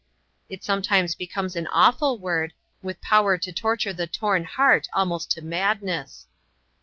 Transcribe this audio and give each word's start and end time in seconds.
It 0.49 0.63
sometimes 0.63 1.13
becomes 1.13 1.55
an 1.55 1.67
awful 1.67 2.17
word, 2.17 2.53
with 2.81 2.99
power 3.01 3.37
to 3.37 3.51
torture 3.51 3.93
the 3.93 4.07
torn 4.07 4.45
heart 4.45 4.87
almost 4.93 5.29
to 5.33 5.43
madness. 5.43 6.25